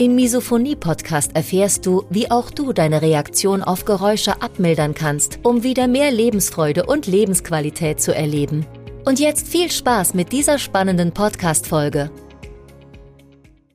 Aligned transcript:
Im 0.00 0.14
Misophonie-Podcast 0.14 1.36
erfährst 1.36 1.84
du, 1.84 2.06
wie 2.08 2.30
auch 2.30 2.50
du 2.50 2.72
deine 2.72 3.02
Reaktion 3.02 3.62
auf 3.62 3.84
Geräusche 3.84 4.40
abmildern 4.40 4.94
kannst, 4.94 5.40
um 5.42 5.62
wieder 5.62 5.88
mehr 5.88 6.10
Lebensfreude 6.10 6.86
und 6.86 7.06
Lebensqualität 7.06 8.00
zu 8.00 8.14
erleben. 8.14 8.64
Und 9.04 9.20
jetzt 9.20 9.46
viel 9.46 9.70
Spaß 9.70 10.14
mit 10.14 10.32
dieser 10.32 10.58
spannenden 10.58 11.12
Podcast-Folge. 11.12 12.10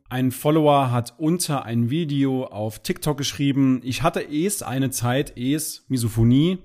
Ein 0.10 0.32
Follower 0.32 0.90
hat 0.90 1.14
unter 1.20 1.64
ein 1.64 1.92
Video 1.92 2.46
auf 2.46 2.80
TikTok 2.80 3.20
geschrieben, 3.20 3.82
ich 3.84 4.02
hatte 4.02 4.28
es 4.28 4.64
eine 4.64 4.90
Zeit, 4.90 5.38
es 5.38 5.86
Misophonie, 5.90 6.58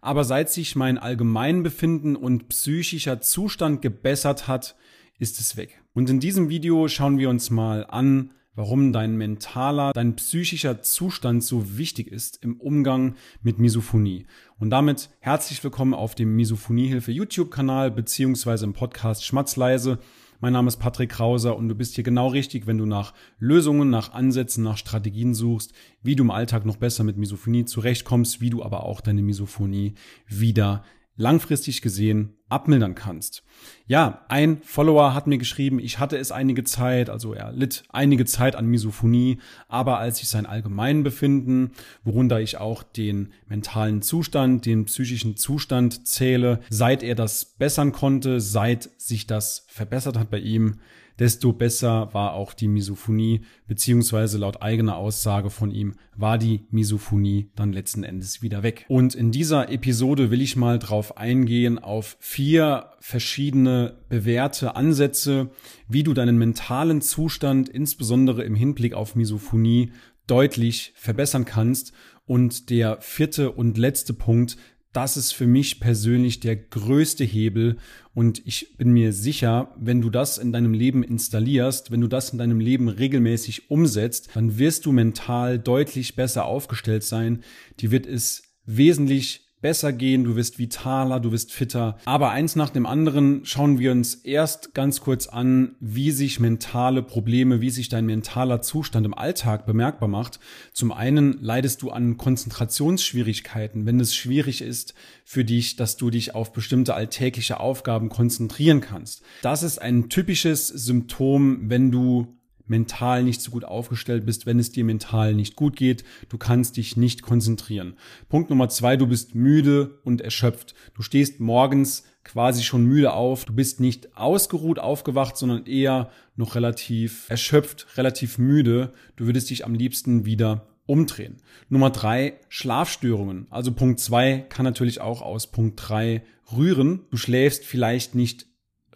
aber 0.00 0.22
seit 0.22 0.48
sich 0.48 0.76
mein 0.76 0.96
Allgemeinbefinden 0.96 2.14
und 2.14 2.46
psychischer 2.50 3.20
Zustand 3.20 3.82
gebessert 3.82 4.46
hat, 4.46 4.76
ist 5.18 5.40
es 5.40 5.56
weg. 5.56 5.82
Und 5.92 6.08
in 6.08 6.20
diesem 6.20 6.50
Video 6.50 6.86
schauen 6.86 7.18
wir 7.18 7.28
uns 7.30 7.50
mal 7.50 7.84
an, 7.84 8.30
warum 8.54 8.92
dein 8.92 9.16
mentaler, 9.16 9.92
dein 9.92 10.16
psychischer 10.16 10.82
Zustand 10.82 11.44
so 11.44 11.78
wichtig 11.78 12.08
ist 12.08 12.42
im 12.42 12.60
Umgang 12.60 13.14
mit 13.42 13.58
Misophonie. 13.58 14.26
Und 14.58 14.70
damit 14.70 15.10
herzlich 15.20 15.62
willkommen 15.62 15.94
auf 15.94 16.14
dem 16.14 16.34
Misophoniehilfe 16.36 17.12
YouTube-Kanal 17.12 17.90
beziehungsweise 17.90 18.64
im 18.64 18.72
Podcast 18.72 19.24
Schmatzleise. 19.24 19.98
Mein 20.40 20.52
Name 20.52 20.68
ist 20.68 20.76
Patrick 20.76 21.10
Krauser 21.10 21.56
und 21.56 21.68
du 21.68 21.74
bist 21.74 21.96
hier 21.96 22.04
genau 22.04 22.28
richtig, 22.28 22.66
wenn 22.66 22.78
du 22.78 22.86
nach 22.86 23.12
Lösungen, 23.38 23.90
nach 23.90 24.12
Ansätzen, 24.12 24.62
nach 24.62 24.76
Strategien 24.76 25.34
suchst, 25.34 25.72
wie 26.02 26.14
du 26.14 26.22
im 26.22 26.30
Alltag 26.30 26.64
noch 26.64 26.76
besser 26.76 27.02
mit 27.02 27.16
Misophonie 27.16 27.64
zurechtkommst, 27.64 28.40
wie 28.40 28.50
du 28.50 28.62
aber 28.62 28.84
auch 28.84 29.00
deine 29.00 29.22
Misophonie 29.22 29.94
wieder 30.28 30.84
langfristig 31.16 31.82
gesehen 31.82 32.37
abmildern 32.48 32.94
kannst. 32.94 33.42
Ja, 33.86 34.24
ein 34.28 34.60
Follower 34.62 35.14
hat 35.14 35.26
mir 35.26 35.38
geschrieben, 35.38 35.78
ich 35.78 35.98
hatte 35.98 36.16
es 36.18 36.30
einige 36.30 36.64
Zeit, 36.64 37.10
also 37.10 37.32
er 37.32 37.52
litt 37.52 37.84
einige 37.88 38.24
Zeit 38.24 38.54
an 38.54 38.66
Misophonie, 38.66 39.38
aber 39.68 39.98
als 39.98 40.20
ich 40.20 40.28
sein 40.28 40.46
Allgemeinbefinden, 40.46 41.72
worunter 42.04 42.40
ich 42.40 42.58
auch 42.58 42.82
den 42.82 43.32
mentalen 43.46 44.02
Zustand, 44.02 44.66
den 44.66 44.84
psychischen 44.84 45.36
Zustand 45.36 46.06
zähle, 46.06 46.60
seit 46.70 47.02
er 47.02 47.14
das 47.14 47.44
bessern 47.44 47.92
konnte, 47.92 48.40
seit 48.40 48.90
sich 48.98 49.26
das 49.26 49.64
verbessert 49.68 50.18
hat 50.18 50.30
bei 50.30 50.38
ihm, 50.38 50.80
desto 51.18 51.52
besser 51.52 52.08
war 52.12 52.34
auch 52.34 52.52
die 52.52 52.68
Misophonie, 52.68 53.42
beziehungsweise 53.66 54.38
laut 54.38 54.62
eigener 54.62 54.96
Aussage 54.96 55.50
von 55.50 55.70
ihm 55.70 55.94
war 56.16 56.38
die 56.38 56.66
Misophonie 56.70 57.50
dann 57.54 57.72
letzten 57.72 58.04
Endes 58.04 58.42
wieder 58.42 58.62
weg. 58.62 58.84
Und 58.88 59.14
in 59.14 59.30
dieser 59.30 59.70
Episode 59.70 60.30
will 60.30 60.42
ich 60.42 60.56
mal 60.56 60.78
drauf 60.78 61.16
eingehen 61.16 61.78
auf 61.78 62.16
vier 62.20 62.90
verschiedene 63.00 63.98
bewährte 64.08 64.76
Ansätze, 64.76 65.50
wie 65.88 66.02
du 66.02 66.14
deinen 66.14 66.38
mentalen 66.38 67.00
Zustand 67.00 67.68
insbesondere 67.68 68.42
im 68.44 68.54
Hinblick 68.54 68.94
auf 68.94 69.14
Misophonie 69.14 69.92
deutlich 70.26 70.92
verbessern 70.94 71.44
kannst. 71.44 71.92
Und 72.26 72.68
der 72.68 73.00
vierte 73.00 73.52
und 73.52 73.78
letzte 73.78 74.12
Punkt 74.12 74.58
das 74.92 75.16
ist 75.16 75.32
für 75.32 75.46
mich 75.46 75.80
persönlich 75.80 76.40
der 76.40 76.56
größte 76.56 77.24
Hebel 77.24 77.76
und 78.14 78.42
ich 78.46 78.76
bin 78.78 78.90
mir 78.90 79.12
sicher, 79.12 79.74
wenn 79.78 80.00
du 80.00 80.10
das 80.10 80.38
in 80.38 80.52
deinem 80.52 80.72
Leben 80.72 81.02
installierst, 81.02 81.90
wenn 81.90 82.00
du 82.00 82.08
das 82.08 82.30
in 82.30 82.38
deinem 82.38 82.58
Leben 82.58 82.88
regelmäßig 82.88 83.70
umsetzt, 83.70 84.30
dann 84.34 84.58
wirst 84.58 84.86
du 84.86 84.92
mental 84.92 85.58
deutlich 85.58 86.16
besser 86.16 86.46
aufgestellt 86.46 87.04
sein. 87.04 87.44
Die 87.80 87.90
wird 87.90 88.06
es 88.06 88.42
wesentlich 88.64 89.47
besser 89.60 89.92
gehen, 89.92 90.24
du 90.24 90.36
wirst 90.36 90.58
vitaler, 90.58 91.20
du 91.20 91.32
wirst 91.32 91.52
fitter. 91.52 91.98
Aber 92.04 92.30
eins 92.30 92.56
nach 92.56 92.70
dem 92.70 92.86
anderen 92.86 93.44
schauen 93.44 93.78
wir 93.78 93.92
uns 93.92 94.14
erst 94.14 94.74
ganz 94.74 95.00
kurz 95.00 95.26
an, 95.26 95.76
wie 95.80 96.10
sich 96.10 96.40
mentale 96.40 97.02
Probleme, 97.02 97.60
wie 97.60 97.70
sich 97.70 97.88
dein 97.88 98.06
mentaler 98.06 98.62
Zustand 98.62 99.04
im 99.06 99.14
Alltag 99.14 99.66
bemerkbar 99.66 100.08
macht. 100.08 100.38
Zum 100.72 100.92
einen 100.92 101.38
leidest 101.40 101.82
du 101.82 101.90
an 101.90 102.16
Konzentrationsschwierigkeiten, 102.16 103.86
wenn 103.86 104.00
es 104.00 104.14
schwierig 104.14 104.62
ist 104.62 104.94
für 105.24 105.44
dich, 105.44 105.76
dass 105.76 105.96
du 105.96 106.10
dich 106.10 106.34
auf 106.34 106.52
bestimmte 106.52 106.94
alltägliche 106.94 107.60
Aufgaben 107.60 108.08
konzentrieren 108.08 108.80
kannst. 108.80 109.22
Das 109.42 109.62
ist 109.62 109.78
ein 109.78 110.08
typisches 110.08 110.68
Symptom, 110.68 111.68
wenn 111.68 111.90
du 111.90 112.37
mental 112.68 113.22
nicht 113.22 113.40
so 113.40 113.50
gut 113.50 113.64
aufgestellt 113.64 114.26
bist, 114.26 114.46
wenn 114.46 114.58
es 114.58 114.70
dir 114.70 114.84
mental 114.84 115.34
nicht 115.34 115.56
gut 115.56 115.76
geht. 115.76 116.04
Du 116.28 116.38
kannst 116.38 116.76
dich 116.76 116.96
nicht 116.96 117.22
konzentrieren. 117.22 117.94
Punkt 118.28 118.50
Nummer 118.50 118.68
zwei, 118.68 118.96
du 118.96 119.06
bist 119.06 119.34
müde 119.34 119.98
und 120.04 120.20
erschöpft. 120.20 120.74
Du 120.94 121.02
stehst 121.02 121.40
morgens 121.40 122.04
quasi 122.24 122.62
schon 122.62 122.84
müde 122.84 123.12
auf. 123.12 123.44
Du 123.44 123.52
bist 123.52 123.80
nicht 123.80 124.16
ausgeruht 124.16 124.78
aufgewacht, 124.78 125.36
sondern 125.36 125.66
eher 125.66 126.10
noch 126.36 126.54
relativ 126.54 127.28
erschöpft, 127.28 127.86
relativ 127.96 128.38
müde. 128.38 128.92
Du 129.16 129.26
würdest 129.26 129.50
dich 129.50 129.64
am 129.64 129.74
liebsten 129.74 130.24
wieder 130.24 130.66
umdrehen. 130.86 131.36
Nummer 131.68 131.90
drei, 131.90 132.40
Schlafstörungen. 132.48 133.46
Also 133.50 133.72
Punkt 133.72 134.00
zwei 134.00 134.46
kann 134.48 134.64
natürlich 134.64 135.00
auch 135.00 135.22
aus 135.22 135.48
Punkt 135.48 135.80
drei 135.82 136.22
rühren. 136.56 137.00
Du 137.10 137.16
schläfst 137.16 137.64
vielleicht 137.64 138.14
nicht 138.14 138.46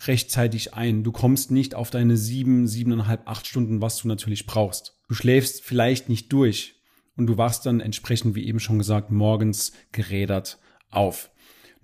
rechtzeitig 0.07 0.75
ein. 0.75 1.05
Du 1.05 1.13
kommst 1.13 1.51
nicht 1.51 1.75
auf 1.75 1.91
deine 1.91 2.17
sieben, 2.17 2.67
siebeneinhalb, 2.67 3.29
acht 3.29 3.47
Stunden, 3.47 3.81
was 3.81 3.99
du 3.99 4.09
natürlich 4.09 4.47
brauchst. 4.47 4.99
Du 5.09 5.15
schläfst 5.15 5.63
vielleicht 5.63 6.09
nicht 6.09 6.33
durch 6.33 6.77
und 7.17 7.27
du 7.27 7.37
wachst 7.37 7.67
dann 7.67 7.81
entsprechend, 7.81 8.35
wie 8.35 8.47
eben 8.47 8.61
schon 8.61 8.79
gesagt, 8.79 9.11
morgens 9.11 9.73
gerädert 9.93 10.59
auf. 10.91 11.31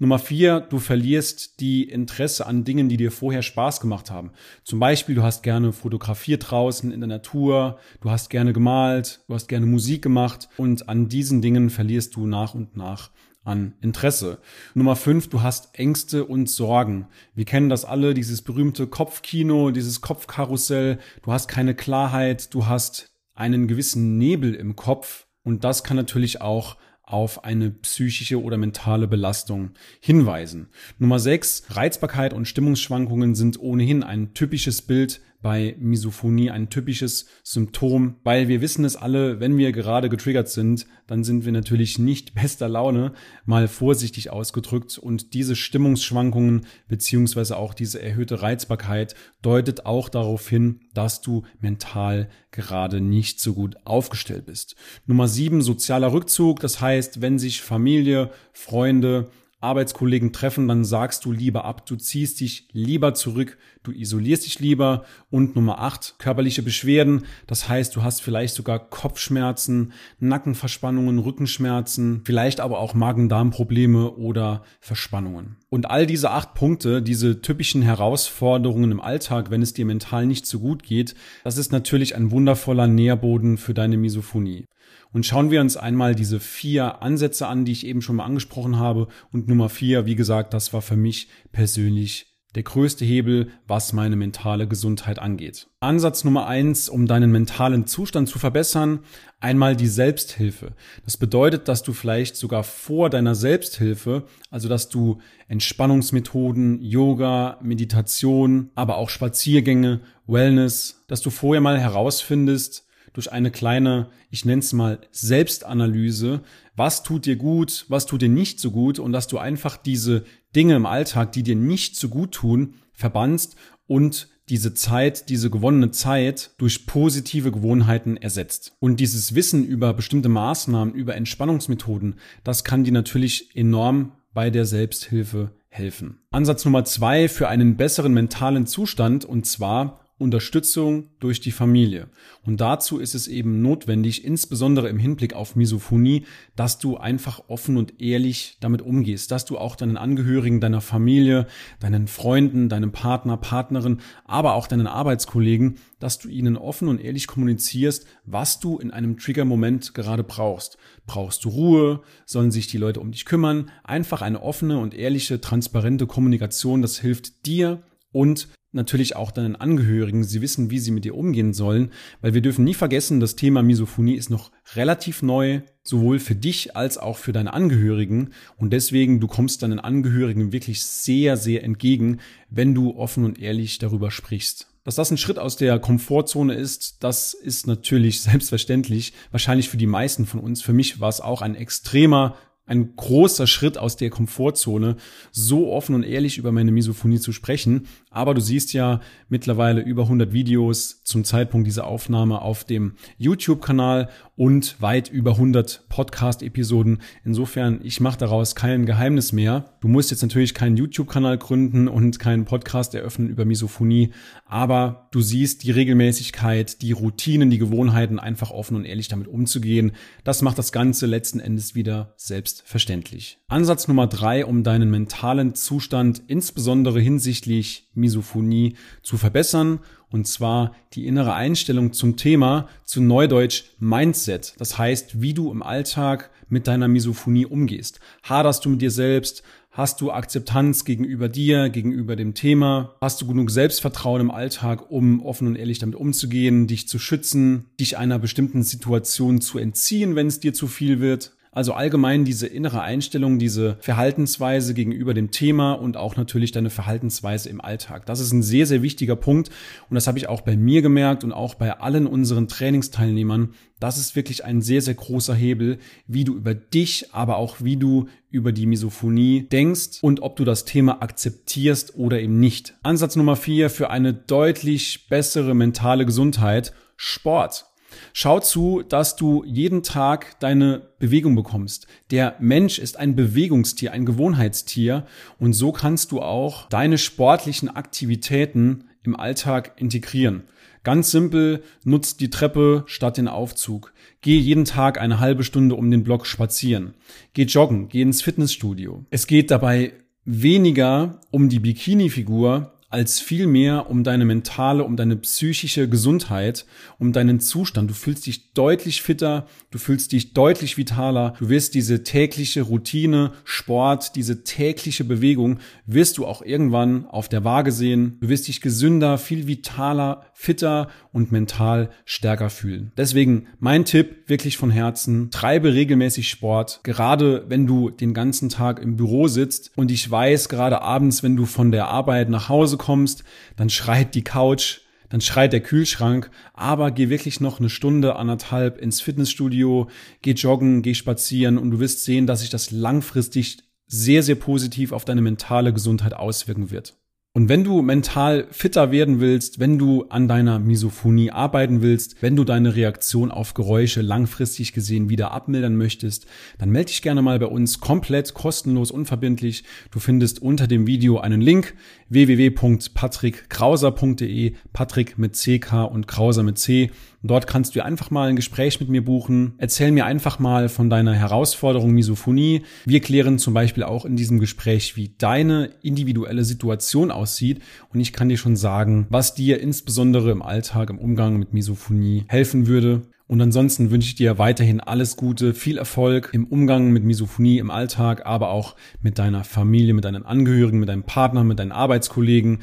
Nummer 0.00 0.20
vier, 0.20 0.60
du 0.60 0.78
verlierst 0.78 1.58
die 1.58 1.82
Interesse 1.82 2.46
an 2.46 2.62
Dingen, 2.62 2.88
die 2.88 2.96
dir 2.96 3.10
vorher 3.10 3.42
Spaß 3.42 3.80
gemacht 3.80 4.12
haben. 4.12 4.30
Zum 4.62 4.78
Beispiel, 4.78 5.16
du 5.16 5.24
hast 5.24 5.42
gerne 5.42 5.72
fotografiert 5.72 6.48
draußen 6.48 6.92
in 6.92 7.00
der 7.00 7.08
Natur, 7.08 7.80
du 8.00 8.10
hast 8.10 8.30
gerne 8.30 8.52
gemalt, 8.52 9.24
du 9.26 9.34
hast 9.34 9.48
gerne 9.48 9.66
Musik 9.66 10.02
gemacht 10.02 10.48
und 10.56 10.88
an 10.88 11.08
diesen 11.08 11.42
Dingen 11.42 11.68
verlierst 11.68 12.14
du 12.14 12.28
nach 12.28 12.54
und 12.54 12.76
nach 12.76 13.10
an 13.48 13.75
Interesse. 13.81 14.38
Nummer 14.75 14.94
fünf, 14.94 15.28
du 15.28 15.42
hast 15.42 15.70
Ängste 15.78 16.25
und 16.25 16.48
Sorgen. 16.48 17.09
Wir 17.34 17.44
kennen 17.44 17.69
das 17.69 17.84
alle, 17.84 18.14
dieses 18.14 18.42
berühmte 18.42 18.86
Kopfkino, 18.86 19.70
dieses 19.70 20.00
Kopfkarussell. 20.00 20.98
Du 21.22 21.32
hast 21.32 21.48
keine 21.48 21.75
Klarheit, 21.75 22.54
du 22.54 22.66
hast 22.66 23.10
einen 23.34 23.66
gewissen 23.66 24.19
Nebel 24.19 24.54
im 24.54 24.76
Kopf 24.76 25.26
und 25.42 25.64
das 25.64 25.82
kann 25.82 25.97
natürlich 25.97 26.41
auch 26.41 26.76
auf 27.03 27.44
eine 27.44 27.70
psychische 27.70 28.42
oder 28.42 28.58
mentale 28.58 29.08
Belastung 29.08 29.70
hinweisen. 30.00 30.69
Nummer 30.98 31.19
sechs, 31.19 31.62
Reizbarkeit 31.70 32.34
und 32.34 32.47
Stimmungsschwankungen 32.47 33.34
sind 33.34 33.58
ohnehin 33.58 34.03
ein 34.03 34.34
typisches 34.34 34.82
Bild 34.82 35.22
bei 35.41 35.76
Misophonie 35.78 36.50
ein 36.50 36.69
typisches 36.69 37.26
Symptom, 37.44 38.16
weil 38.25 38.49
wir 38.49 38.60
wissen 38.60 38.84
es 38.84 38.97
alle, 38.97 39.38
wenn 39.38 39.56
wir 39.56 39.72
gerade 39.72 40.09
getriggert 40.09 40.49
sind, 40.49 40.87
dann 41.06 41.22
sind 41.22 41.44
wir 41.44 41.53
natürlich 41.53 41.99
nicht 41.99 42.34
bester 42.37 42.69
Laune, 42.69 43.12
mal 43.44 43.69
vorsichtig 43.69 44.31
ausgedrückt. 44.31 44.99
Und 44.99 45.34
diese 45.34 45.54
Stimmungsschwankungen 45.54 46.66
beziehungsweise 46.88 47.56
auch 47.56 47.75
diese 47.75 48.03
erhöhte 48.03 48.43
Reizbarkeit 48.43 49.15
deutet 49.43 49.87
auch 49.87 50.09
darauf 50.09 50.49
hin, 50.49 50.81
dass 50.94 51.21
du 51.21 51.44
mental 51.60 52.28
gerade 52.50 53.00
nicht 53.00 53.41
so 53.41 53.55
gut 53.55 53.76
aufgestellt 53.84 54.46
bist. 54.46 54.75
Nummer 55.06 55.29
sieben, 55.29 55.62
sozialer 55.62 56.12
Rückzug. 56.12 56.61
Das 56.61 56.81
heißt, 56.81 57.20
wenn 57.20 57.38
sich 57.38 57.62
Familie, 57.62 58.31
Freunde, 58.52 59.31
Arbeitskollegen 59.61 60.32
treffen, 60.32 60.69
dann 60.69 60.84
sagst 60.84 61.25
du 61.25 61.32
lieber 61.32 61.64
ab, 61.64 61.84
du 61.84 61.96
ziehst 61.96 62.41
dich 62.41 62.69
lieber 62.73 63.14
zurück, 63.14 63.58
du 63.88 63.93
isolierst 63.93 64.46
dich 64.46 64.61
lieber. 64.61 65.05
Und 65.31 65.56
Nummer 65.56 65.81
acht, 65.81 66.14
körperliche 66.19 66.62
Beschwerden. 66.62 67.25
Das 67.46 67.69
heißt, 67.69 67.96
du 67.96 68.02
hast 68.02 68.23
vielleicht 68.23 68.55
sogar 68.55 68.79
Kopfschmerzen, 68.79 69.93
Nackenverspannungen, 70.20 71.19
Rückenschmerzen, 71.19 72.23
vielleicht 72.25 72.61
aber 72.61 72.79
auch 72.79 72.94
Magen-Darm-Probleme 72.94 74.12
oder 74.12 74.62
Verspannungen. 74.81 75.56
Und 75.70 75.90
all 75.90 76.06
diese 76.06 76.31
acht 76.31 76.55
Punkte, 76.55 77.02
diese 77.02 77.43
typischen 77.43 77.82
Herausforderungen 77.82 78.93
im 78.93 79.00
Alltag, 79.00 79.50
wenn 79.50 79.62
es 79.62 79.73
dir 79.73 79.85
mental 79.85 80.26
nicht 80.26 80.46
so 80.46 80.61
gut 80.61 80.82
geht, 80.82 81.14
das 81.44 81.58
ist 81.58 81.73
natürlich 81.73 82.14
ein 82.14 82.31
wundervoller 82.31 82.87
Nährboden 82.87 83.58
für 83.58 83.75
deine 83.75 83.96
Misophonie. 83.96 84.67
Und 85.11 85.25
schauen 85.25 85.50
wir 85.50 85.61
uns 85.61 85.76
einmal 85.76 86.14
diese 86.14 86.38
vier 86.38 87.02
Ansätze 87.02 87.46
an, 87.46 87.64
die 87.64 87.73
ich 87.73 87.87
eben 87.87 88.02
schon 88.02 88.17
mal 88.17 88.25
angesprochen 88.25 88.79
habe. 88.79 89.08
Und 89.32 89.49
Nummer 89.49 89.69
vier, 89.69 90.06
wie 90.06 90.17
gesagt, 90.17 90.52
das 90.52 90.73
war 90.73 90.82
für 90.82 90.96
mich 90.96 91.29
persönlich 91.50 92.27
der 92.54 92.62
größte 92.62 93.04
Hebel, 93.04 93.50
was 93.66 93.92
meine 93.92 94.16
mentale 94.16 94.66
Gesundheit 94.66 95.18
angeht. 95.18 95.68
Ansatz 95.80 96.24
Nummer 96.24 96.46
eins, 96.46 96.88
um 96.88 97.06
deinen 97.06 97.30
mentalen 97.30 97.86
Zustand 97.86 98.28
zu 98.28 98.38
verbessern, 98.38 99.00
einmal 99.38 99.76
die 99.76 99.86
Selbsthilfe. 99.86 100.72
Das 101.04 101.18
bedeutet, 101.18 101.68
dass 101.68 101.82
du 101.82 101.92
vielleicht 101.92 102.36
sogar 102.36 102.64
vor 102.64 103.10
deiner 103.10 103.34
Selbsthilfe, 103.34 104.24
also 104.50 104.68
dass 104.68 104.88
du 104.88 105.18
Entspannungsmethoden, 105.48 106.80
Yoga, 106.80 107.58
Meditation, 107.62 108.70
aber 108.74 108.96
auch 108.96 109.10
Spaziergänge, 109.10 110.00
Wellness, 110.26 111.04
dass 111.06 111.20
du 111.20 111.30
vorher 111.30 111.60
mal 111.60 111.78
herausfindest, 111.78 112.86
durch 113.12 113.32
eine 113.32 113.50
kleine, 113.50 114.10
ich 114.30 114.44
nenne 114.44 114.60
es 114.60 114.72
mal 114.72 115.00
Selbstanalyse, 115.10 116.42
was 116.76 117.02
tut 117.02 117.26
dir 117.26 117.34
gut, 117.34 117.84
was 117.88 118.06
tut 118.06 118.22
dir 118.22 118.28
nicht 118.28 118.60
so 118.60 118.70
gut 118.70 119.00
und 119.00 119.12
dass 119.12 119.26
du 119.26 119.38
einfach 119.38 119.76
diese 119.76 120.24
Dinge 120.54 120.76
im 120.76 120.86
Alltag, 120.86 121.32
die 121.32 121.42
dir 121.42 121.56
nicht 121.56 121.96
so 121.96 122.08
gut 122.08 122.32
tun, 122.32 122.74
verbannst 122.92 123.56
und 123.86 124.28
diese 124.48 124.74
Zeit, 124.74 125.28
diese 125.28 125.50
gewonnene 125.50 125.90
Zeit 125.90 126.52
durch 126.58 126.86
positive 126.86 127.52
Gewohnheiten 127.52 128.16
ersetzt. 128.16 128.72
Und 128.80 128.98
dieses 129.00 129.34
Wissen 129.34 129.64
über 129.64 129.92
bestimmte 129.92 130.28
Maßnahmen, 130.28 130.94
über 130.94 131.14
Entspannungsmethoden, 131.16 132.16
das 132.44 132.64
kann 132.64 132.84
dir 132.84 132.92
natürlich 132.92 133.54
enorm 133.54 134.12
bei 134.32 134.50
der 134.50 134.64
Selbsthilfe 134.64 135.52
helfen. 135.68 136.20
Ansatz 136.30 136.64
Nummer 136.64 136.84
zwei 136.84 137.28
für 137.28 137.48
einen 137.48 137.76
besseren 137.76 138.14
mentalen 138.14 138.66
Zustand 138.66 139.24
und 139.24 139.46
zwar 139.46 140.00
Unterstützung 140.19 141.11
durch 141.20 141.41
die 141.41 141.53
Familie. 141.53 142.09
Und 142.44 142.61
dazu 142.61 142.99
ist 142.99 143.15
es 143.15 143.29
eben 143.29 143.62
notwendig, 143.62 144.25
insbesondere 144.25 144.88
im 144.88 144.99
Hinblick 144.99 145.32
auf 145.32 145.55
Misophonie, 145.55 146.26
dass 146.56 146.79
du 146.79 146.97
einfach 146.97 147.44
offen 147.47 147.76
und 147.76 148.00
ehrlich 148.00 148.56
damit 148.61 148.82
umgehst, 148.82 149.31
dass 149.31 149.44
du 149.44 149.56
auch 149.59 149.76
deinen 149.76 149.97
Angehörigen, 149.97 150.61
deiner 150.61 150.81
Familie, 150.81 151.47
deinen 151.79 152.09
Freunden, 152.09 152.69
deinem 152.69 152.91
Partner, 152.91 153.37
Partnerin, 153.37 153.99
aber 154.25 154.55
auch 154.55 154.67
deinen 154.67 154.88
Arbeitskollegen, 154.88 155.76
dass 156.00 156.19
du 156.19 156.29
ihnen 156.29 156.56
offen 156.56 156.88
und 156.88 157.00
ehrlich 157.00 157.29
kommunizierst, 157.29 158.06
was 158.25 158.59
du 158.59 158.79
in 158.79 158.91
einem 158.91 159.19
Trigger-Moment 159.19 159.94
gerade 159.94 160.25
brauchst. 160.25 160.79
Brauchst 161.06 161.44
du 161.44 161.49
Ruhe? 161.49 162.00
Sollen 162.26 162.50
sich 162.50 162.67
die 162.67 162.79
Leute 162.79 163.00
um 163.00 163.12
dich 163.12 163.25
kümmern? 163.25 163.70
Einfach 163.85 164.20
eine 164.20 164.43
offene 164.43 164.79
und 164.79 164.94
ehrliche, 164.94 165.41
transparente 165.41 166.06
Kommunikation, 166.06 166.82
das 166.82 166.99
hilft 166.99 167.47
dir 167.47 167.82
und 168.19 168.49
natürlich 168.73 169.15
auch 169.15 169.31
deinen 169.31 169.55
Angehörigen, 169.55 170.25
sie 170.25 170.43
wissen, 170.43 170.73
wie 170.73 170.81
sie 170.81 170.91
mit 170.91 171.05
dir 171.05 171.15
umgehen 171.15 171.55
sollen, 171.55 171.93
weil 172.20 172.35
wir 172.35 172.41
dürfen 172.41 172.65
nie 172.65 172.75
vergessen, 172.75 173.20
das 173.20 173.37
Thema 173.37 173.62
Misophonie 173.62 174.17
ist 174.17 174.29
noch 174.29 174.50
relativ 174.75 175.23
neu, 175.23 175.61
sowohl 175.85 176.19
für 176.19 176.35
dich 176.35 176.75
als 176.76 176.99
auch 176.99 177.17
für 177.17 177.32
deine 177.32 177.55
Angehörigen 177.55 178.31
und 178.56 178.73
deswegen 178.73 179.20
du 179.20 179.29
kommst 179.29 179.62
deinen 179.62 179.79
Angehörigen 179.79 180.50
wirklich 180.50 180.85
sehr, 180.85 181.37
sehr 181.37 181.62
entgegen, 181.62 182.19
wenn 182.50 182.75
du 182.75 182.97
offen 182.97 183.25
und 183.25 183.38
ehrlich 183.38 183.79
darüber 183.79 184.11
sprichst. 184.11 184.67
Dass 184.82 184.97
das 184.97 185.12
ein 185.12 185.19
Schritt 185.19 185.38
aus 185.38 185.56
der 185.56 185.79
Komfortzone 185.79 186.55
ist, 186.55 187.05
das 187.05 187.35
ist 187.35 187.69
natürlich 187.69 188.20
selbstverständlich, 188.23 189.12
wahrscheinlich 189.31 189.69
für 189.69 189.76
die 189.76 189.87
meisten 189.87 190.26
von 190.26 190.41
uns. 190.41 190.61
Für 190.61 190.73
mich 190.73 190.99
war 190.99 191.09
es 191.09 191.20
auch 191.20 191.41
ein 191.41 191.55
extremer 191.55 192.37
ein 192.69 192.94
großer 192.94 193.47
Schritt 193.47 193.79
aus 193.79 193.97
der 193.97 194.11
Komfortzone, 194.11 194.97
so 195.32 195.73
offen 195.73 195.94
und 195.94 196.05
ehrlich 196.05 196.38
über 196.38 196.53
meine 196.53 196.70
Misophonie 196.70 197.19
zu 197.19 197.32
sprechen. 197.32 197.88
Aber 198.11 198.35
du 198.35 198.41
siehst 198.41 198.73
ja 198.73 199.00
mittlerweile 199.29 199.81
über 199.81 200.03
100 200.03 200.32
Videos 200.32 201.03
zum 201.03 201.25
Zeitpunkt 201.25 201.67
dieser 201.67 201.87
Aufnahme 201.87 202.43
auf 202.43 202.65
dem 202.65 202.94
YouTube-Kanal 203.17 204.11
und 204.37 204.81
weit 204.81 205.11
über 205.11 205.32
100 205.32 205.88
Podcast-Episoden. 205.88 206.99
Insofern, 207.25 207.81
ich 207.82 208.00
mache 208.00 208.19
daraus 208.19 208.55
kein 208.55 208.87
Geheimnis 208.87 209.32
mehr. 209.32 209.65
Du 209.81 209.88
musst 209.88 210.11
jetzt 210.11 210.23
natürlich 210.23 210.55
keinen 210.55 210.76
YouTube-Kanal 210.76 211.38
gründen 211.38 211.88
und 211.88 212.19
keinen 212.19 212.44
Podcast 212.44 212.94
eröffnen 212.94 213.29
über 213.29 213.44
Misophonie, 213.44 214.12
aber 214.48 215.08
du 215.10 215.20
siehst 215.20 215.62
die 215.62 215.70
Regelmäßigkeit, 215.70 216.80
die 216.80 216.92
Routinen, 216.92 217.50
die 217.50 217.58
Gewohnheiten, 217.58 218.18
einfach 218.18 218.50
offen 218.50 218.76
und 218.76 218.86
ehrlich 218.86 219.08
damit 219.08 219.28
umzugehen. 219.28 219.92
Das 220.24 220.40
macht 220.42 220.58
das 220.58 220.72
Ganze 220.72 221.06
letzten 221.06 221.38
Endes 221.38 221.74
wieder 221.74 222.14
selbstverständlich. 222.16 223.38
Ansatz 223.48 223.88
Nummer 223.88 224.06
drei, 224.06 224.46
um 224.46 224.64
deinen 224.64 224.90
mentalen 224.90 225.54
Zustand 225.54 226.22
insbesondere 226.26 226.98
hinsichtlich 226.98 227.88
Misophonie 227.94 228.76
zu 229.02 229.18
verbessern 229.18 229.80
und 230.10 230.26
zwar 230.26 230.74
die 230.94 231.06
innere 231.06 231.34
Einstellung 231.34 231.92
zum 231.92 232.16
Thema, 232.16 232.68
zu 232.84 233.02
Neudeutsch 233.02 233.64
Mindset. 233.78 234.54
Das 234.58 234.78
heißt, 234.78 235.20
wie 235.20 235.34
du 235.34 235.50
im 235.52 235.62
Alltag 235.62 236.30
mit 236.48 236.66
deiner 236.66 236.88
Misophonie 236.88 237.46
umgehst. 237.46 238.00
Haderst 238.22 238.64
du 238.64 238.70
mit 238.70 238.82
dir 238.82 238.90
selbst? 238.90 239.42
Hast 239.70 240.00
du 240.00 240.10
Akzeptanz 240.10 240.84
gegenüber 240.84 241.28
dir, 241.28 241.68
gegenüber 241.68 242.16
dem 242.16 242.34
Thema? 242.34 242.96
Hast 243.00 243.20
du 243.20 243.26
genug 243.26 243.50
Selbstvertrauen 243.50 244.20
im 244.20 244.30
Alltag, 244.30 244.90
um 244.90 245.24
offen 245.24 245.46
und 245.46 245.56
ehrlich 245.56 245.78
damit 245.78 245.94
umzugehen, 245.94 246.66
dich 246.66 246.88
zu 246.88 246.98
schützen, 246.98 247.66
dich 247.78 247.96
einer 247.96 248.18
bestimmten 248.18 248.64
Situation 248.64 249.40
zu 249.40 249.58
entziehen, 249.58 250.16
wenn 250.16 250.26
es 250.26 250.40
dir 250.40 250.52
zu 250.52 250.66
viel 250.66 250.98
wird? 251.00 251.38
Also 251.52 251.72
allgemein 251.72 252.24
diese 252.24 252.46
innere 252.46 252.82
Einstellung, 252.82 253.38
diese 253.38 253.76
Verhaltensweise 253.80 254.74
gegenüber 254.74 255.14
dem 255.14 255.30
Thema 255.30 255.72
und 255.72 255.96
auch 255.96 256.16
natürlich 256.16 256.52
deine 256.52 256.70
Verhaltensweise 256.70 257.48
im 257.48 257.60
Alltag. 257.60 258.06
Das 258.06 258.20
ist 258.20 258.32
ein 258.32 258.42
sehr, 258.42 258.66
sehr 258.66 258.82
wichtiger 258.82 259.16
Punkt 259.16 259.50
und 259.88 259.94
das 259.94 260.06
habe 260.06 260.18
ich 260.18 260.28
auch 260.28 260.42
bei 260.42 260.56
mir 260.56 260.82
gemerkt 260.82 261.24
und 261.24 261.32
auch 261.32 261.54
bei 261.54 261.78
allen 261.80 262.06
unseren 262.06 262.48
Trainingsteilnehmern. 262.48 263.54
Das 263.80 263.96
ist 263.96 264.16
wirklich 264.16 264.44
ein 264.44 264.60
sehr, 264.60 264.82
sehr 264.82 264.94
großer 264.94 265.34
Hebel, 265.34 265.78
wie 266.06 266.24
du 266.24 266.34
über 266.34 266.54
dich, 266.54 267.06
aber 267.12 267.36
auch 267.36 267.56
wie 267.60 267.76
du 267.76 268.08
über 268.30 268.52
die 268.52 268.66
Misophonie 268.66 269.48
denkst 269.50 269.98
und 270.02 270.20
ob 270.20 270.36
du 270.36 270.44
das 270.44 270.64
Thema 270.64 271.00
akzeptierst 271.02 271.94
oder 271.96 272.20
eben 272.20 272.40
nicht. 272.40 272.74
Ansatz 272.82 273.16
Nummer 273.16 273.36
vier 273.36 273.70
für 273.70 273.90
eine 273.90 274.12
deutlich 274.12 275.08
bessere 275.08 275.54
mentale 275.54 276.04
Gesundheit. 276.04 276.72
Sport. 276.96 277.68
Schau 278.12 278.40
zu, 278.40 278.82
dass 278.82 279.17
du 279.17 279.44
jeden 279.44 279.82
Tag 279.82 280.38
deine 280.40 280.90
Bewegung 280.99 281.35
bekommst. 281.35 281.87
Der 282.11 282.37
Mensch 282.38 282.79
ist 282.79 282.99
ein 282.99 283.17
Bewegungstier, 283.17 283.93
ein 283.93 284.06
Gewohnheitstier 284.06 285.06
und 285.38 285.52
so 285.52 285.73
kannst 285.73 286.12
du 286.12 286.20
auch 286.20 286.69
deine 286.69 286.99
sportlichen 286.99 287.69
Aktivitäten 287.69 288.85
im 289.02 289.17
Alltag 289.17 289.73
integrieren. 289.76 290.44
Ganz 290.85 291.11
simpel, 291.11 291.62
nutzt 291.85 292.20
die 292.20 292.31
Treppe 292.31 292.85
statt 292.87 293.17
den 293.17 293.29
Aufzug. 293.29 293.93
Geh 294.20 294.38
jeden 294.38 294.64
Tag 294.64 295.00
eine 295.00 295.20
halbe 295.20 295.44
Stunde 295.44 295.75
um 295.75 295.91
den 295.91 296.05
Block 296.05 296.26
spazieren. 296.26 296.94
Geh 297.34 297.44
joggen, 297.44 297.88
geh 297.88 298.02
ins 298.02 298.23
Fitnessstudio. 298.23 299.05
Es 299.11 299.26
geht 299.26 299.50
dabei 299.50 299.93
weniger 300.25 301.20
um 301.31 301.49
die 301.49 301.61
Bikini-Figur 301.61 302.73
als 302.90 303.20
vielmehr 303.20 303.90
um 303.90 304.02
deine 304.02 304.25
mentale, 304.25 304.82
um 304.82 304.96
deine 304.96 305.17
psychische 305.17 305.88
Gesundheit, 305.88 306.64
um 306.99 307.12
deinen 307.12 307.38
Zustand. 307.38 307.90
Du 307.90 307.94
fühlst 307.94 308.26
dich 308.26 308.55
deutlich 308.55 309.02
fitter, 309.02 309.46
du 309.70 309.79
fühlst 309.79 310.12
dich 310.12 310.32
deutlich 310.32 310.79
vitaler, 310.79 311.34
du 311.39 311.51
wirst 311.51 311.74
diese 311.74 312.03
tägliche 312.03 312.62
Routine, 312.62 313.32
Sport, 313.44 314.17
diese 314.17 314.43
tägliche 314.43 315.05
Bewegung, 315.05 315.58
wirst 315.84 316.17
du 316.17 316.24
auch 316.24 316.41
irgendwann 316.41 317.05
auf 317.06 317.29
der 317.29 317.44
Waage 317.44 317.72
sehen. 317.72 318.17
Du 318.20 318.31
wirst 318.31 318.48
dich 318.48 318.62
gesünder, 318.62 319.19
viel 319.19 319.46
vitaler, 319.46 320.24
fitter 320.32 320.89
und 321.12 321.31
mental 321.31 321.91
stärker 322.06 322.48
fühlen. 322.48 322.93
Deswegen 322.96 323.48
mein 323.58 323.84
Tipp 323.84 324.29
wirklich 324.29 324.56
von 324.56 324.70
Herzen, 324.70 325.31
treibe 325.31 325.74
regelmäßig 325.74 326.31
Sport, 326.31 326.81
gerade 326.84 327.44
wenn 327.48 327.67
du 327.67 327.91
den 327.91 328.15
ganzen 328.15 328.48
Tag 328.48 328.81
im 328.81 328.96
Büro 328.96 329.29
sitzt 329.29 329.72
und 329.77 329.91
ich 329.91 330.10
weiß, 330.10 330.48
gerade 330.48 330.81
abends, 330.81 331.22
wenn 331.22 331.36
du 331.36 331.44
von 331.44 331.70
der 331.70 331.89
Arbeit 331.89 332.31
nach 332.31 332.48
Hause 332.48 332.78
kommst, 332.79 333.25
dann 333.56 333.70
schreit 333.70 334.15
die 334.15 334.25
Couch, 334.25 334.81
dann 335.08 335.20
schreit 335.20 335.53
der 335.53 335.61
Kühlschrank, 335.61 336.31
aber 336.55 336.91
geh 336.91 337.08
wirklich 337.08 337.41
noch 337.41 337.61
eine 337.61 337.70
Stunde, 337.70 338.17
anderthalb 338.17 338.79
ins 338.79 339.01
Fitnessstudio, 339.01 339.89
geh 340.23 340.32
joggen, 340.32 340.82
geh 340.82 340.94
spazieren 340.94 341.58
und 341.58 341.70
du 341.70 341.81
wirst 341.81 342.05
sehen, 342.05 342.27
dass 342.27 342.41
sich 342.41 342.51
das 342.51 342.70
langfristig 342.70 343.58
sehr, 343.87 344.23
sehr 344.23 344.35
positiv 344.35 344.93
auf 344.93 345.05
deine 345.05 345.23
mentale 345.23 345.73
Gesundheit 345.73 346.15
auswirken 346.15 346.70
wird. 346.70 346.94
Und 347.35 347.49
wenn 347.49 347.63
du 347.63 347.82
mental 347.82 348.49
fitter 348.51 348.91
werden 348.91 349.20
willst, 349.20 349.61
wenn 349.61 349.79
du 349.79 350.06
an 350.08 350.27
deiner 350.29 350.58
Misophonie 350.58 351.31
arbeiten 351.31 351.82
willst, 351.82 352.23
wenn 352.23 352.37
du 352.37 352.43
deine 352.43 352.75
Reaktion 352.75 353.31
auf 353.31 353.53
Geräusche 353.55 354.01
langfristig 354.01 354.73
gesehen 354.73 355.11
wieder 355.11 355.31
abmildern 355.31 355.77
möchtest, 355.77 356.27
dann 356.58 356.70
melde 356.70 356.89
dich 356.89 357.03
gerne 357.03 357.23
mal 357.23 357.39
bei 357.39 357.47
uns 357.47 357.79
komplett 357.81 358.32
kostenlos 358.35 358.91
unverbindlich. 358.91 359.63
Du 359.91 360.01
findest 360.01 360.41
unter 360.43 360.67
dem 360.67 360.87
Video 360.87 361.19
einen 361.19 361.43
Link 361.43 361.75
www.patrickkrauser.de, 362.08 364.55
Patrick 364.73 365.19
mit 365.19 365.37
CK 365.37 365.85
und 365.85 366.08
Krauser 366.08 366.43
mit 366.43 366.58
C. 366.58 366.91
Dort 367.22 367.48
kannst 367.48 367.75
du 367.75 367.84
einfach 367.84 368.10
mal 368.10 368.29
ein 368.29 368.37
Gespräch 368.37 368.79
mit 368.79 368.89
mir 368.89 369.05
buchen. 369.05 369.55
Erzähl 369.58 369.91
mir 369.91 370.06
einfach 370.06 370.39
mal 370.39 370.69
von 370.69 370.89
deiner 370.89 371.15
Herausforderung 371.15 371.91
Misophonie. 371.91 372.63
Wir 372.84 373.01
klären 373.01 373.39
zum 373.39 373.55
Beispiel 373.55 373.82
auch 373.82 374.05
in 374.05 374.15
diesem 374.15 374.39
Gespräch, 374.39 374.96
wie 374.96 375.15
deine 375.19 375.70
individuelle 375.82 376.44
Situation 376.44 377.10
aussieht. 377.10 377.60
Und 377.93 377.98
ich 378.01 378.13
kann 378.13 378.29
dir 378.29 378.39
schon 378.39 378.55
sagen, 378.55 379.06
was 379.10 379.34
dir 379.34 379.60
insbesondere 379.60 380.31
im 380.31 380.43
Alltag, 380.43 380.91
im 380.91 380.98
Umgang 380.98 381.39
mit 381.39 381.53
Misophonie 381.53 382.25
helfen 382.29 382.69
würde. 382.69 383.03
Und 383.29 383.43
ansonsten 383.43 383.91
wünsche 383.91 384.08
ich 384.08 384.15
dir 384.15 384.39
weiterhin 384.39 384.81
alles 384.81 385.17
Gute, 385.17 385.53
viel 385.53 385.77
Erfolg 385.77 386.31
im 386.32 386.46
Umgang 386.46 386.93
mit 386.93 387.05
Misophonie 387.05 387.58
im 387.58 387.70
Alltag, 387.70 388.25
aber 388.25 388.48
auch 388.48 388.75
mit 389.03 389.19
deiner 389.19 389.44
Familie, 389.44 389.93
mit 389.93 390.06
deinen 390.06 390.25
Angehörigen, 390.25 390.81
mit 390.81 390.89
deinem 390.89 391.03
Partner, 391.03 391.44
mit 391.44 391.58
deinen 391.58 391.72
Arbeitskollegen. 391.72 392.60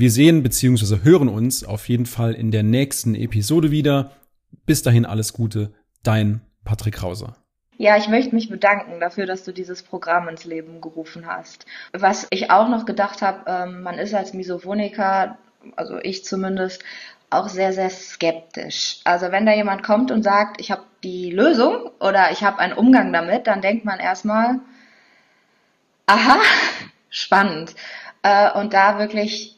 Wir 0.00 0.12
sehen 0.12 0.44
bzw. 0.44 1.02
hören 1.02 1.28
uns 1.28 1.64
auf 1.64 1.88
jeden 1.88 2.06
Fall 2.06 2.32
in 2.32 2.52
der 2.52 2.62
nächsten 2.62 3.16
Episode 3.16 3.72
wieder. 3.72 4.12
Bis 4.64 4.84
dahin 4.84 5.04
alles 5.04 5.32
Gute, 5.32 5.72
dein 6.04 6.40
Patrick 6.64 6.94
Krauser. 6.94 7.34
Ja, 7.78 7.96
ich 7.96 8.06
möchte 8.06 8.32
mich 8.32 8.48
bedanken 8.48 9.00
dafür, 9.00 9.26
dass 9.26 9.42
du 9.42 9.50
dieses 9.50 9.82
Programm 9.82 10.28
ins 10.28 10.44
Leben 10.44 10.80
gerufen 10.80 11.26
hast. 11.26 11.66
Was 11.92 12.28
ich 12.30 12.48
auch 12.52 12.68
noch 12.68 12.84
gedacht 12.86 13.22
habe, 13.22 13.40
ähm, 13.50 13.82
man 13.82 13.98
ist 13.98 14.14
als 14.14 14.34
Misophoniker, 14.34 15.36
also 15.74 15.98
ich 16.00 16.24
zumindest, 16.24 16.84
auch 17.30 17.48
sehr, 17.48 17.72
sehr 17.72 17.90
skeptisch. 17.90 19.00
Also 19.02 19.32
wenn 19.32 19.46
da 19.46 19.52
jemand 19.52 19.82
kommt 19.82 20.12
und 20.12 20.22
sagt, 20.22 20.60
ich 20.60 20.70
habe 20.70 20.82
die 21.02 21.32
Lösung 21.32 21.90
oder 21.98 22.30
ich 22.30 22.44
habe 22.44 22.60
einen 22.60 22.74
Umgang 22.74 23.12
damit, 23.12 23.48
dann 23.48 23.62
denkt 23.62 23.84
man 23.84 23.98
erstmal, 23.98 24.60
aha, 26.06 26.38
spannend. 27.10 27.74
Äh, 28.22 28.52
und 28.52 28.74
da 28.74 29.00
wirklich 29.00 29.57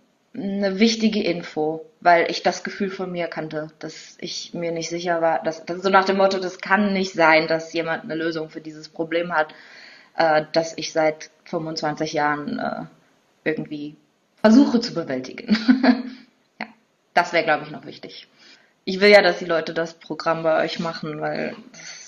eine 0.33 0.79
wichtige 0.79 1.21
Info, 1.23 1.85
weil 1.99 2.31
ich 2.31 2.41
das 2.41 2.63
Gefühl 2.63 2.89
von 2.89 3.11
mir 3.11 3.27
kannte, 3.27 3.69
dass 3.79 4.17
ich 4.19 4.53
mir 4.53 4.71
nicht 4.71 4.89
sicher 4.89 5.21
war, 5.21 5.43
dass, 5.43 5.65
dass 5.65 5.81
so 5.81 5.89
nach 5.89 6.05
dem 6.05 6.17
Motto, 6.17 6.39
das 6.39 6.59
kann 6.59 6.93
nicht 6.93 7.13
sein, 7.13 7.47
dass 7.47 7.73
jemand 7.73 8.03
eine 8.03 8.15
Lösung 8.15 8.49
für 8.49 8.61
dieses 8.61 8.87
Problem 8.87 9.33
hat, 9.33 9.53
äh, 10.15 10.45
das 10.53 10.77
ich 10.77 10.93
seit 10.93 11.29
25 11.45 12.13
Jahren 12.13 12.59
äh, 12.59 12.83
irgendwie 13.43 13.95
versuche 14.39 14.79
zu 14.79 14.93
bewältigen. 14.93 15.57
ja, 16.59 16.67
das 17.13 17.33
wäre, 17.33 17.43
glaube 17.43 17.65
ich, 17.65 17.71
noch 17.71 17.85
wichtig. 17.85 18.27
Ich 18.85 18.99
will 18.99 19.09
ja, 19.09 19.21
dass 19.21 19.39
die 19.39 19.45
Leute 19.45 19.73
das 19.73 19.93
Programm 19.93 20.43
bei 20.43 20.63
euch 20.63 20.79
machen, 20.79 21.21
weil 21.21 21.55
das 21.71 22.00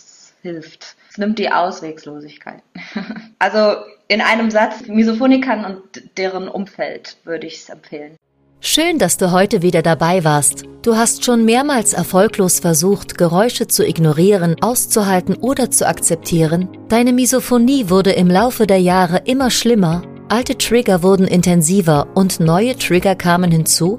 hilft. 0.43 0.95
Es 1.09 1.17
nimmt 1.17 1.39
die 1.39 1.51
Auswegslosigkeit. 1.51 2.61
also 3.39 3.77
in 4.07 4.21
einem 4.21 4.51
Satz, 4.51 4.85
Misophonikern 4.87 5.65
und 5.65 5.81
deren 6.17 6.47
Umfeld 6.47 7.17
würde 7.23 7.47
ich 7.47 7.55
es 7.55 7.69
empfehlen. 7.69 8.15
Schön, 8.59 8.97
dass 8.97 9.17
du 9.17 9.31
heute 9.31 9.61
wieder 9.61 9.81
dabei 9.81 10.23
warst. 10.23 10.63
Du 10.83 10.95
hast 10.95 11.25
schon 11.25 11.43
mehrmals 11.43 11.91
erfolglos 11.91 12.61
versucht, 12.61 13.17
Geräusche 13.17 13.67
zu 13.67 13.85
ignorieren, 13.85 14.55
auszuhalten 14.61 15.35
oder 15.35 15.69
zu 15.69 15.85
akzeptieren. 15.85 16.69
Deine 16.87 17.11
Misophonie 17.11 17.89
wurde 17.89 18.11
im 18.11 18.29
Laufe 18.29 18.65
der 18.65 18.79
Jahre 18.79 19.23
immer 19.25 19.49
schlimmer, 19.49 20.03
alte 20.29 20.57
Trigger 20.57 21.03
wurden 21.03 21.27
intensiver 21.27 22.07
und 22.15 22.39
neue 22.39 22.77
Trigger 22.77 23.15
kamen 23.15 23.51
hinzu? 23.51 23.97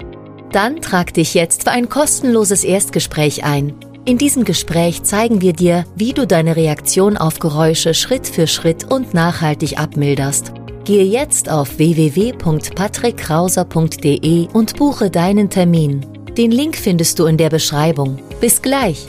Dann 0.51 0.81
trag 0.81 1.13
dich 1.13 1.33
jetzt 1.33 1.63
für 1.63 1.71
ein 1.71 1.87
kostenloses 1.87 2.63
Erstgespräch 2.63 3.43
ein. 3.43 3.75
In 4.07 4.19
diesem 4.19 4.43
Gespräch 4.43 5.01
zeigen 5.01 5.41
wir 5.41 5.53
dir, 5.53 5.83
wie 5.95 6.13
du 6.13 6.27
deine 6.27 6.55
Reaktion 6.55 7.17
auf 7.17 7.39
Geräusche 7.39 7.95
Schritt 7.95 8.27
für 8.27 8.45
Schritt 8.45 8.91
und 8.91 9.15
nachhaltig 9.15 9.79
abmilderst. 9.79 10.53
Gehe 10.83 11.05
jetzt 11.05 11.49
auf 11.49 11.79
www.patrickkrauser.de 11.79 14.47
und 14.53 14.77
buche 14.77 15.09
deinen 15.09 15.49
Termin. 15.49 16.05
Den 16.37 16.51
Link 16.51 16.75
findest 16.75 17.17
du 17.17 17.25
in 17.25 17.37
der 17.37 17.49
Beschreibung. 17.49 18.19
Bis 18.39 18.61
gleich! 18.61 19.07